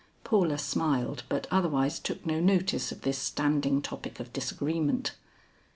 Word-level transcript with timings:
Paula 0.23 0.57
smiled, 0.57 1.21
but 1.29 1.45
otherwise 1.51 1.99
took 1.99 2.25
no 2.25 2.39
notice 2.39 2.91
of 2.91 3.01
this 3.01 3.19
standing 3.19 3.83
topic 3.83 4.19
of 4.19 4.33
disagreement. 4.33 5.13